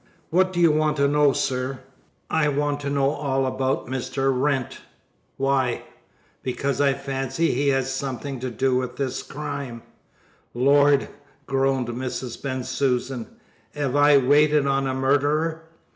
[0.31, 1.81] "What do you want to know, sir?"
[2.27, 4.33] "I want to know all about Mr.
[4.35, 4.79] Wrent."
[5.37, 5.83] "Why?"
[6.41, 9.83] "Because I fancy he has something to do with this crime."
[10.55, 11.07] "Lord!"
[11.45, 12.41] groaned Mrs.
[12.41, 13.27] Bensusan.
[13.77, 15.65] "'Ave I waited on a murderer?"